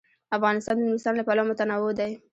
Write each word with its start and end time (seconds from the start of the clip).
افغانستان 0.37 0.75
د 0.77 0.81
نورستان 0.87 1.13
له 1.17 1.23
پلوه 1.27 1.45
متنوع 1.49 1.91
دی. 1.99 2.11